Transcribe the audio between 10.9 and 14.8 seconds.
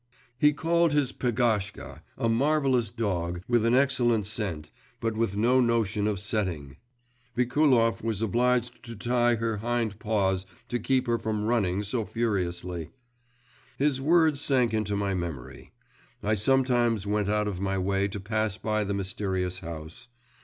her from running so furiously. His words sank